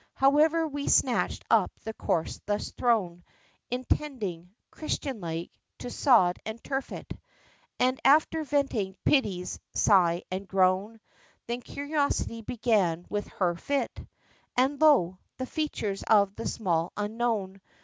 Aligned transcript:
However, 0.15 0.67
we 0.67 0.87
snatched 0.87 1.45
up 1.51 1.71
the 1.83 1.93
corse 1.93 2.41
thus 2.47 2.71
thrown, 2.71 3.23
Intending, 3.69 4.49
Christian 4.71 5.21
like, 5.21 5.51
to 5.77 5.91
sod 5.91 6.39
and 6.43 6.59
turf 6.63 6.91
it, 6.91 7.13
And 7.79 7.99
after 8.03 8.43
venting 8.43 8.95
Pity's 9.05 9.59
sigh 9.75 10.23
and 10.31 10.47
groan, 10.47 11.01
Then 11.45 11.61
curiosity 11.61 12.41
began 12.41 13.05
with 13.09 13.27
her 13.27 13.53
fit; 13.55 13.91
And 14.57 14.81
lo! 14.81 15.19
the 15.37 15.45
features 15.45 16.01
of 16.07 16.33
the 16.35 16.47
Small 16.47 16.93
Unknown! 16.97 17.61